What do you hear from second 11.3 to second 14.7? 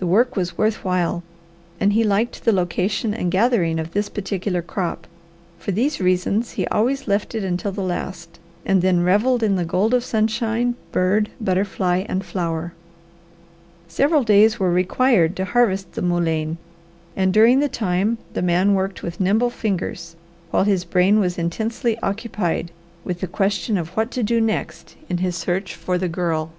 butterfly, and flower. Several days were